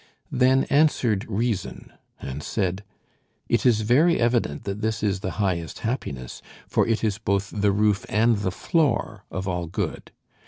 [0.31, 2.83] Then answered Reason, and said:
[3.47, 7.71] It is very evident that this is the highest happiness, for it is both the
[7.71, 10.09] roof and the floor of all good.